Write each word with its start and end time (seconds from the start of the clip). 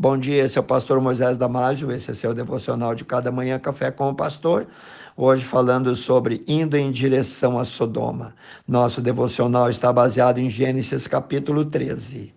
Bom 0.00 0.16
dia, 0.16 0.44
esse 0.44 0.56
é 0.56 0.60
o 0.60 0.64
pastor 0.64 1.00
Moisés 1.00 1.36
Damásio, 1.36 1.90
esse 1.90 2.12
é 2.12 2.14
seu 2.14 2.32
devocional 2.32 2.94
de 2.94 3.04
cada 3.04 3.32
manhã, 3.32 3.58
Café 3.58 3.90
com 3.90 4.08
o 4.08 4.14
Pastor. 4.14 4.68
Hoje 5.16 5.44
falando 5.44 5.96
sobre 5.96 6.44
indo 6.46 6.76
em 6.76 6.92
direção 6.92 7.58
a 7.58 7.64
Sodoma. 7.64 8.32
Nosso 8.64 9.00
devocional 9.00 9.68
está 9.68 9.92
baseado 9.92 10.38
em 10.38 10.48
Gênesis 10.48 11.08
capítulo 11.08 11.64
13. 11.64 12.32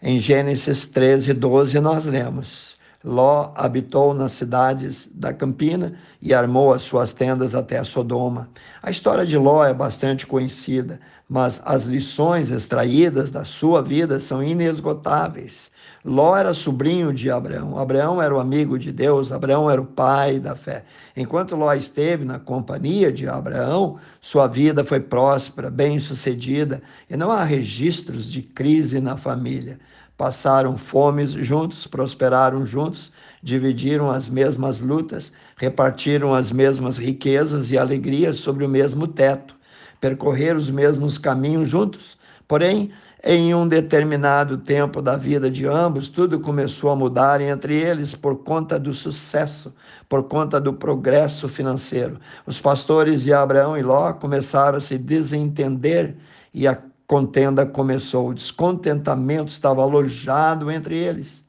Em 0.00 0.20
Gênesis 0.20 0.86
13, 0.86 1.32
12, 1.32 1.80
nós 1.80 2.04
lemos: 2.04 2.73
Ló 3.04 3.52
habitou 3.54 4.14
nas 4.14 4.32
cidades 4.32 5.10
da 5.14 5.30
Campina 5.30 5.92
e 6.22 6.32
armou 6.32 6.72
as 6.72 6.80
suas 6.80 7.12
tendas 7.12 7.54
até 7.54 7.84
Sodoma. 7.84 8.48
A 8.82 8.90
história 8.90 9.26
de 9.26 9.36
Ló 9.36 9.62
é 9.62 9.74
bastante 9.74 10.26
conhecida, 10.26 10.98
mas 11.28 11.60
as 11.66 11.84
lições 11.84 12.50
extraídas 12.50 13.30
da 13.30 13.44
sua 13.44 13.82
vida 13.82 14.18
são 14.18 14.42
inesgotáveis. 14.42 15.70
Ló 16.02 16.34
era 16.34 16.54
sobrinho 16.54 17.12
de 17.12 17.30
Abraão. 17.30 17.78
Abraão 17.78 18.22
era 18.22 18.34
o 18.34 18.40
amigo 18.40 18.78
de 18.78 18.90
Deus, 18.90 19.30
Abraão 19.30 19.70
era 19.70 19.82
o 19.82 19.86
pai 19.86 20.38
da 20.38 20.56
fé. 20.56 20.82
Enquanto 21.14 21.56
Ló 21.56 21.74
esteve 21.74 22.24
na 22.24 22.38
companhia 22.38 23.12
de 23.12 23.28
Abraão, 23.28 23.98
sua 24.18 24.46
vida 24.46 24.82
foi 24.82 25.00
próspera, 25.00 25.70
bem-sucedida, 25.70 26.80
e 27.10 27.18
não 27.18 27.30
há 27.30 27.44
registros 27.44 28.32
de 28.32 28.40
crise 28.40 28.98
na 28.98 29.18
família 29.18 29.78
passaram 30.16 30.78
fomes 30.78 31.30
juntos, 31.32 31.86
prosperaram 31.86 32.64
juntos, 32.64 33.10
dividiram 33.42 34.10
as 34.10 34.28
mesmas 34.28 34.78
lutas, 34.78 35.32
repartiram 35.56 36.34
as 36.34 36.50
mesmas 36.50 36.96
riquezas 36.96 37.70
e 37.70 37.78
alegrias 37.78 38.38
sobre 38.38 38.64
o 38.64 38.68
mesmo 38.68 39.06
teto, 39.06 39.54
percorreram 40.00 40.58
os 40.58 40.70
mesmos 40.70 41.18
caminhos 41.18 41.68
juntos. 41.68 42.16
Porém, 42.46 42.92
em 43.26 43.54
um 43.54 43.66
determinado 43.66 44.58
tempo 44.58 45.00
da 45.00 45.16
vida 45.16 45.50
de 45.50 45.66
ambos, 45.66 46.08
tudo 46.08 46.38
começou 46.38 46.90
a 46.90 46.96
mudar 46.96 47.40
entre 47.40 47.74
eles 47.74 48.14
por 48.14 48.36
conta 48.44 48.78
do 48.78 48.92
sucesso, 48.92 49.72
por 50.10 50.24
conta 50.24 50.60
do 50.60 50.74
progresso 50.74 51.48
financeiro. 51.48 52.20
Os 52.46 52.60
pastores 52.60 53.22
de 53.22 53.32
Abraão 53.32 53.78
e 53.78 53.82
Ló 53.82 54.12
começaram 54.12 54.76
a 54.76 54.80
se 54.80 54.98
desentender 54.98 56.14
e 56.52 56.68
a 56.68 56.78
contenda 57.06 57.66
começou, 57.66 58.28
o 58.28 58.34
descontentamento 58.34 59.50
estava 59.50 59.82
alojado 59.82 60.70
entre 60.70 60.96
eles. 60.96 61.44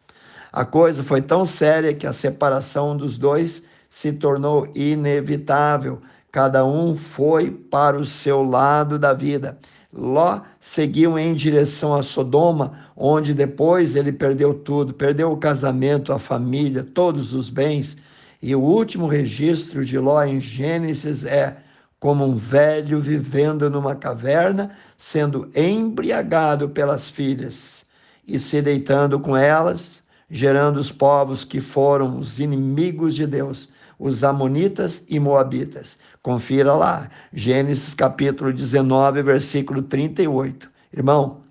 A 0.52 0.64
coisa 0.64 1.03
foi 1.03 1.22
tão 1.22 1.45
séria 1.45 1.94
que 1.94 2.08
a 2.08 2.14
separação 2.14 2.95
dos 2.95 3.17
dois 3.17 3.64
se 3.89 4.14
tornou 4.14 4.67
inevitável. 4.73 6.02
Cada 6.31 6.66
um 6.66 6.95
foi 6.95 7.52
para 7.52 7.97
o 7.97 8.06
seu 8.06 8.44
lado 8.44 8.97
da 8.97 9.14
vida. 9.14 9.58
Ló 9.92 10.42
seguiu 10.59 11.17
em 11.17 11.34
direção 11.34 11.95
a 11.95 12.03
Sodoma, 12.03 12.73
onde 12.95 13.34
depois 13.34 13.95
ele 13.95 14.12
perdeu 14.12 14.53
tudo, 14.53 14.94
perdeu 14.94 15.31
o 15.31 15.38
casamento, 15.38 16.12
a 16.12 16.19
família, 16.19 16.84
todos 16.84 17.34
os 17.34 17.50
bens. 17.50 17.95
E 18.42 18.53
o 18.53 18.62
último 18.62 19.08
registro 19.08 19.86
de 19.86 19.97
Ló 19.97 20.22
em 20.23 20.42
Gênesis 20.42 21.23
é 21.23 21.58
como 21.99 22.25
um 22.25 22.35
velho 22.35 22.99
vivendo 22.99 23.69
numa 23.69 23.95
caverna, 23.95 24.71
sendo 24.97 25.49
embriagado 25.55 26.69
pelas 26.69 27.09
filhas 27.09 27.85
e 28.27 28.39
se 28.39 28.61
deitando 28.61 29.19
com 29.19 29.35
elas, 29.35 30.03
gerando 30.29 30.77
os 30.77 30.91
povos 30.91 31.43
que 31.43 31.61
foram 31.61 32.19
os 32.19 32.39
inimigos 32.39 33.16
de 33.16 33.25
Deus, 33.25 33.69
os 33.99 34.23
Amonitas 34.23 35.03
e 35.07 35.19
Moabitas. 35.19 35.97
Confira 36.21 36.73
lá, 36.73 37.09
Gênesis 37.31 37.93
capítulo 37.93 38.51
19, 38.51 39.21
versículo 39.21 39.81
38. 39.81 40.69
Irmão, 40.91 41.41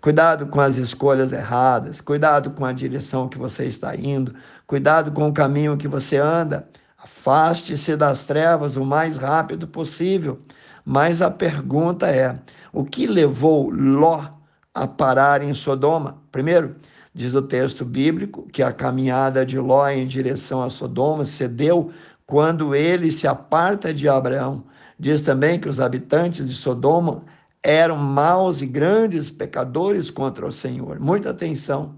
cuidado 0.00 0.46
com 0.46 0.60
as 0.60 0.76
escolhas 0.76 1.32
erradas, 1.32 2.00
cuidado 2.00 2.50
com 2.50 2.64
a 2.64 2.72
direção 2.72 3.28
que 3.28 3.38
você 3.38 3.66
está 3.66 3.94
indo, 3.94 4.34
cuidado 4.66 5.12
com 5.12 5.28
o 5.28 5.32
caminho 5.32 5.76
que 5.76 5.88
você 5.88 6.16
anda. 6.16 6.68
Afaste-se 7.04 7.96
das 7.96 8.22
trevas 8.22 8.76
o 8.76 8.84
mais 8.84 9.18
rápido 9.18 9.68
possível. 9.68 10.40
Mas 10.86 11.20
a 11.20 11.30
pergunta 11.30 12.06
é: 12.06 12.38
o 12.72 12.82
que 12.82 13.06
levou 13.06 13.68
Ló 13.68 14.24
a 14.72 14.86
parar 14.86 15.42
em 15.42 15.52
Sodoma? 15.52 16.16
Primeiro, 16.32 16.76
diz 17.14 17.34
o 17.34 17.42
texto 17.42 17.84
bíblico 17.84 18.48
que 18.50 18.62
a 18.62 18.72
caminhada 18.72 19.44
de 19.44 19.58
Ló 19.58 19.86
em 19.86 20.06
direção 20.06 20.62
a 20.62 20.70
Sodoma 20.70 21.26
cedeu 21.26 21.90
quando 22.26 22.74
ele 22.74 23.12
se 23.12 23.26
aparta 23.26 23.92
de 23.92 24.08
Abraão. 24.08 24.64
Diz 24.98 25.20
também 25.20 25.60
que 25.60 25.68
os 25.68 25.78
habitantes 25.78 26.46
de 26.46 26.54
Sodoma 26.54 27.22
eram 27.62 27.96
maus 27.96 28.62
e 28.62 28.66
grandes 28.66 29.28
pecadores 29.28 30.10
contra 30.10 30.46
o 30.46 30.52
Senhor. 30.52 30.98
Muita 30.98 31.30
atenção. 31.30 31.96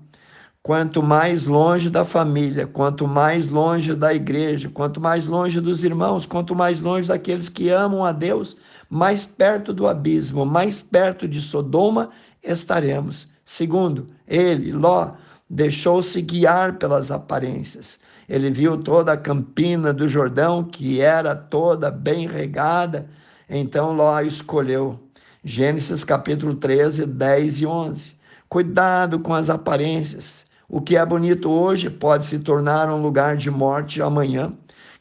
Quanto 0.67 1.01
mais 1.01 1.45
longe 1.45 1.89
da 1.89 2.05
família, 2.05 2.67
quanto 2.67 3.07
mais 3.07 3.47
longe 3.47 3.95
da 3.95 4.13
igreja, 4.13 4.69
quanto 4.69 5.01
mais 5.01 5.25
longe 5.25 5.61
dos 5.61 5.85
irmãos, 5.85 6.27
quanto 6.27 6.57
mais 6.57 6.81
longe 6.81 7.07
daqueles 7.07 7.49
que 7.49 7.69
amam 7.69 8.05
a 8.05 8.11
Deus, 8.11 8.57
mais 8.91 9.25
perto 9.25 9.73
do 9.73 9.87
abismo, 9.87 10.45
mais 10.45 10.81
perto 10.81 11.29
de 11.29 11.41
Sodoma 11.41 12.11
estaremos. 12.43 13.29
Segundo, 13.45 14.09
ele, 14.27 14.73
Ló, 14.73 15.13
deixou-se 15.49 16.21
guiar 16.21 16.79
pelas 16.79 17.13
aparências. 17.13 17.97
Ele 18.29 18.51
viu 18.51 18.77
toda 18.77 19.13
a 19.13 19.17
campina 19.17 19.93
do 19.93 20.09
Jordão, 20.09 20.65
que 20.65 21.01
era 21.01 21.37
toda 21.37 21.93
bem 21.93 22.27
regada, 22.27 23.09
então 23.49 23.95
Ló 23.95 24.21
escolheu. 24.21 24.99
Gênesis 25.45 26.03
capítulo 26.03 26.55
13, 26.55 27.07
10 27.07 27.61
e 27.61 27.67
11. 27.67 28.17
Cuidado 28.49 29.21
com 29.21 29.33
as 29.33 29.49
aparências. 29.49 30.46
O 30.69 30.81
que 30.81 30.97
é 30.97 31.07
bonito 31.07 31.51
hoje 31.51 31.89
pode 31.89 32.27
se 32.27 32.39
tornar 32.39 32.89
um 32.89 33.01
lugar 33.01 33.37
de 33.37 33.51
morte 33.51 34.03
amanhã. 34.03 34.53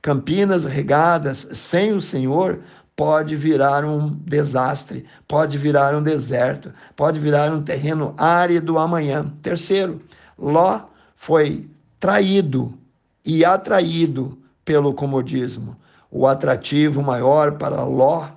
Campinas 0.01 0.65
regadas 0.65 1.47
sem 1.51 1.93
o 1.93 2.01
Senhor 2.01 2.59
pode 2.95 3.35
virar 3.35 3.83
um 3.83 4.09
desastre, 4.09 5.05
pode 5.27 5.57
virar 5.57 5.95
um 5.95 6.03
deserto, 6.03 6.71
pode 6.95 7.19
virar 7.19 7.51
um 7.51 7.61
terreno 7.61 8.13
árido 8.17 8.77
amanhã. 8.77 9.33
Terceiro, 9.41 10.01
Ló 10.37 10.81
foi 11.15 11.67
traído 11.99 12.77
e 13.25 13.43
atraído 13.43 14.37
pelo 14.63 14.93
comodismo. 14.93 15.75
O 16.11 16.27
atrativo 16.27 17.01
maior 17.01 17.53
para 17.57 17.83
Ló 17.83 18.29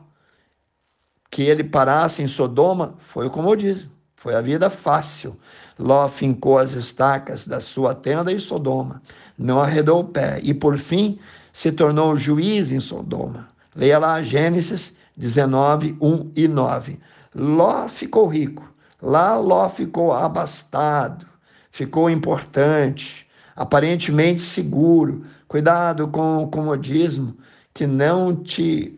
que 1.30 1.42
ele 1.42 1.62
parasse 1.62 2.22
em 2.22 2.28
Sodoma 2.28 2.94
foi 3.12 3.26
o 3.26 3.30
comodismo. 3.30 3.90
Foi 4.20 4.34
a 4.34 4.40
vida 4.40 4.68
fácil. 4.68 5.36
Ló 5.78 6.08
fincou 6.08 6.58
as 6.58 6.72
estacas 6.72 7.44
da 7.44 7.60
sua 7.60 7.94
tenda 7.94 8.32
em 8.32 8.38
Sodoma, 8.38 9.00
não 9.38 9.60
arredou 9.60 10.00
o 10.00 10.04
pé 10.04 10.40
e, 10.42 10.52
por 10.52 10.76
fim, 10.76 11.20
se 11.52 11.70
tornou 11.70 12.16
juiz 12.16 12.72
em 12.72 12.80
Sodoma. 12.80 13.48
Leia 13.76 13.96
lá 13.96 14.20
Gênesis 14.20 14.92
19, 15.16 15.96
1 16.00 16.32
e 16.34 16.48
9. 16.48 16.98
Ló 17.32 17.88
ficou 17.88 18.26
rico. 18.26 18.68
Lá 19.00 19.36
Ló 19.36 19.68
ficou 19.68 20.12
abastado, 20.12 21.24
ficou 21.70 22.10
importante, 22.10 23.24
aparentemente 23.54 24.42
seguro. 24.42 25.24
Cuidado 25.46 26.08
com 26.08 26.38
o 26.38 26.48
comodismo 26.48 27.36
que 27.72 27.86
não 27.86 28.34
te 28.34 28.97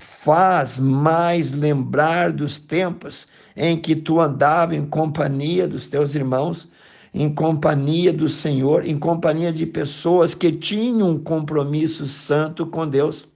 faz 0.00 0.78
mais 0.78 1.52
lembrar 1.52 2.32
dos 2.32 2.58
tempos 2.58 3.26
em 3.56 3.76
que 3.76 3.94
tu 3.94 4.20
andava 4.20 4.74
em 4.74 4.86
companhia 4.86 5.68
dos 5.68 5.86
teus 5.86 6.14
irmãos, 6.14 6.66
em 7.12 7.32
companhia 7.32 8.12
do 8.12 8.28
Senhor, 8.28 8.86
em 8.86 8.98
companhia 8.98 9.52
de 9.52 9.66
pessoas 9.66 10.34
que 10.34 10.50
tinham 10.50 11.10
um 11.10 11.18
compromisso 11.18 12.08
santo 12.08 12.66
com 12.66 12.88
Deus. 12.88 13.28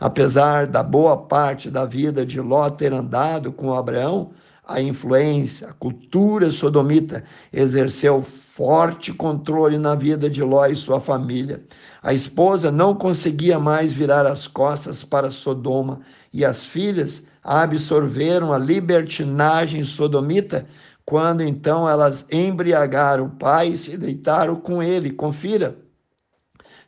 Apesar 0.00 0.66
da 0.66 0.82
boa 0.82 1.16
parte 1.16 1.70
da 1.70 1.84
vida 1.84 2.24
de 2.24 2.40
Ló 2.40 2.68
ter 2.70 2.92
andado 2.92 3.52
com 3.52 3.74
Abraão, 3.74 4.30
a 4.66 4.80
influência, 4.80 5.68
a 5.68 5.72
cultura 5.72 6.50
sodomita 6.50 7.22
exerceu 7.52 8.24
forte 8.56 9.12
controle 9.12 9.76
na 9.76 9.94
vida 9.94 10.30
de 10.30 10.42
Ló 10.42 10.64
e 10.64 10.74
sua 10.74 10.98
família. 10.98 11.62
A 12.02 12.14
esposa 12.14 12.72
não 12.72 12.94
conseguia 12.94 13.58
mais 13.58 13.92
virar 13.92 14.24
as 14.24 14.46
costas 14.46 15.04
para 15.04 15.30
Sodoma 15.30 16.00
e 16.32 16.42
as 16.42 16.64
filhas 16.64 17.22
absorveram 17.44 18.54
a 18.54 18.58
libertinagem 18.58 19.84
sodomita 19.84 20.66
quando 21.04 21.42
então 21.42 21.86
elas 21.86 22.24
embriagaram 22.32 23.26
o 23.26 23.30
pai 23.30 23.68
e 23.68 23.78
se 23.78 23.98
deitaram 23.98 24.56
com 24.56 24.82
ele. 24.82 25.10
Confira. 25.10 25.76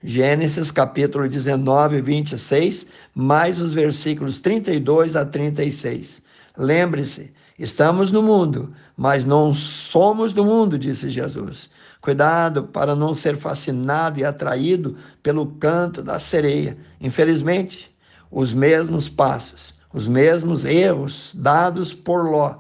Gênesis 0.03 0.71
capítulo 0.71 1.29
19, 1.29 2.01
26, 2.01 2.87
mais 3.15 3.61
os 3.61 3.73
versículos 3.73 4.39
32 4.39 5.17
a 5.17 5.27
36. 5.27 6.23
Lembre-se, 6.57 7.31
Estamos 7.59 8.11
no 8.11 8.23
mundo, 8.23 8.73
mas 8.97 9.25
não 9.25 9.53
somos 9.53 10.33
do 10.33 10.45
mundo, 10.45 10.79
disse 10.79 11.11
Jesus. 11.11 11.69
Cuidado 12.01 12.65
para 12.65 12.95
não 12.95 13.15
ser 13.15 13.37
fascinado 13.37 14.21
e 14.21 14.25
atraído 14.25 14.97
pelo 15.23 15.47
canto 15.47 16.03
da 16.03 16.19
sereia. 16.19 16.79
Infelizmente, 17.01 17.91
os 18.31 18.53
mesmos 18.53 19.09
passos, 19.09 19.75
os 19.93 20.07
mesmos 20.07 20.65
erros 20.65 21.33
dados 21.35 21.93
por 21.93 22.31
Ló 22.31 22.59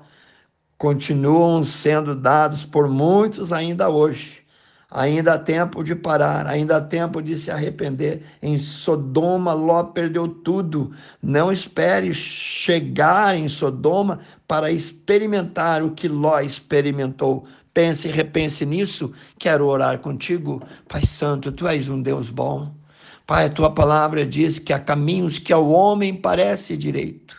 continuam 0.76 1.64
sendo 1.64 2.14
dados 2.14 2.64
por 2.64 2.88
muitos 2.88 3.52
ainda 3.52 3.88
hoje. 3.88 4.42
Ainda 4.90 5.34
há 5.34 5.38
tempo 5.38 5.84
de 5.84 5.94
parar, 5.94 6.46
ainda 6.46 6.78
há 6.78 6.80
tempo 6.80 7.20
de 7.20 7.38
se 7.38 7.50
arrepender. 7.50 8.22
Em 8.40 8.58
Sodoma, 8.58 9.52
Ló 9.52 9.84
perdeu 9.84 10.26
tudo. 10.26 10.92
Não 11.22 11.52
espere 11.52 12.14
chegar 12.14 13.36
em 13.36 13.48
Sodoma 13.50 14.20
para 14.46 14.70
experimentar 14.70 15.82
o 15.82 15.90
que 15.90 16.08
Ló 16.08 16.40
experimentou. 16.40 17.46
Pense 17.74 18.08
e 18.08 18.10
repense 18.10 18.64
nisso. 18.64 19.12
Quero 19.38 19.66
orar 19.66 19.98
contigo. 19.98 20.62
Pai 20.88 21.04
Santo, 21.04 21.52
tu 21.52 21.68
és 21.68 21.88
um 21.88 22.00
Deus 22.00 22.30
bom. 22.30 22.74
Pai, 23.26 23.44
a 23.44 23.50
tua 23.50 23.70
palavra 23.70 24.24
diz 24.24 24.58
que 24.58 24.72
há 24.72 24.80
caminhos 24.80 25.38
que 25.38 25.52
ao 25.52 25.68
homem 25.68 26.16
parece 26.16 26.78
direito, 26.78 27.36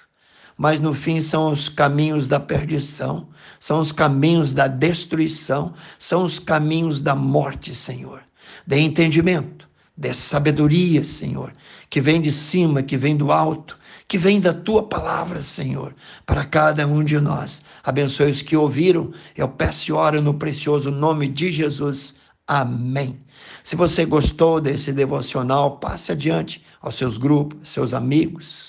mas 0.59 0.81
no 0.81 0.94
fim 0.94 1.21
são 1.21 1.53
os 1.53 1.69
caminhos 1.69 2.27
da 2.27 2.38
perdição, 2.38 3.29
são 3.61 3.79
os 3.79 3.94
caminhos 3.94 4.51
da 4.51 4.67
destruição, 4.67 5.73
são 5.97 6.25
os 6.25 6.38
caminhos 6.38 7.00
da 7.00 7.15
morte, 7.15 7.73
Senhor. 7.73 8.21
Dê 8.67 8.77
entendimento, 8.77 9.69
dê 9.95 10.13
sabedoria, 10.13 11.01
Senhor, 11.06 11.53
que 11.89 12.01
vem 12.01 12.19
de 12.19 12.29
cima, 12.29 12.83
que 12.83 12.97
vem 12.97 13.15
do 13.15 13.31
alto, 13.31 13.79
que 14.06 14.17
vem 14.17 14.41
da 14.41 14.53
tua 14.53 14.83
palavra, 14.83 15.41
Senhor, 15.41 15.95
para 16.25 16.44
cada 16.44 16.85
um 16.85 17.05
de 17.05 17.17
nós. 17.21 17.62
Abençoe 17.81 18.29
os 18.29 18.41
que 18.41 18.57
ouviram. 18.57 19.13
Eu 19.38 19.47
peço 19.47 19.89
e 19.89 19.94
oro 19.94 20.21
no 20.21 20.33
precioso 20.33 20.91
nome 20.91 21.29
de 21.29 21.53
Jesus. 21.53 22.15
Amém. 22.45 23.17
Se 23.63 23.77
você 23.77 24.03
gostou 24.03 24.59
desse 24.59 24.91
devocional, 24.91 25.77
passe 25.77 26.12
adiante 26.12 26.62
aos 26.81 26.95
seus 26.95 27.17
grupos, 27.17 27.69
seus 27.69 27.94
amigos. 27.94 28.69